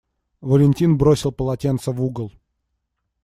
Валентин 0.41 0.97
бросил 0.97 1.31
полотенце 1.31 1.91
в 1.91 2.01
угол. 2.03 2.31